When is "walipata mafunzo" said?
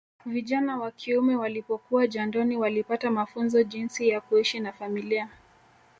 2.57-3.63